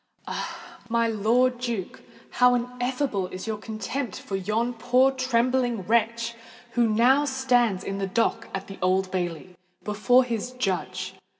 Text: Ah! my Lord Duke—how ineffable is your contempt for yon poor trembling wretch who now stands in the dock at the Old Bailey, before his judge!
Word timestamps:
Ah! 0.25 0.79
my 0.89 1.05
Lord 1.07 1.59
Duke—how 1.59 2.55
ineffable 2.55 3.27
is 3.27 3.45
your 3.45 3.57
contempt 3.59 4.19
for 4.19 4.35
yon 4.35 4.73
poor 4.73 5.11
trembling 5.11 5.83
wretch 5.83 6.33
who 6.71 6.87
now 6.89 7.23
stands 7.23 7.83
in 7.83 7.99
the 7.99 8.07
dock 8.07 8.47
at 8.51 8.65
the 8.65 8.79
Old 8.81 9.11
Bailey, 9.11 9.55
before 9.83 10.23
his 10.23 10.53
judge! 10.53 11.13